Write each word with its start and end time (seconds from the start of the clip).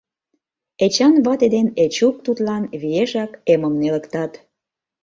Эчан 0.85 1.15
вате 1.25 1.47
ден 1.55 1.67
Эчук 1.83 2.15
тудлан 2.25 2.63
виешак 2.81 3.31
эмым 3.53 3.73
нелыктат. 3.81 4.31